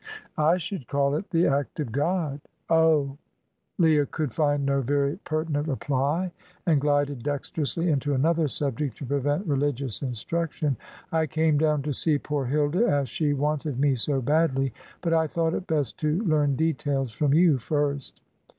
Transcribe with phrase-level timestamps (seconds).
[0.39, 3.19] "I should call it the act of God." "Oh!"
[3.77, 6.31] Leah could find no very pertinent reply,
[6.65, 10.75] and glided dexterously into another subject, to prevent religious instruction.
[11.11, 14.73] "I came down to see poor Hilda, as she wanted me so badly.
[15.01, 18.21] But I thought it best to learn details from you first.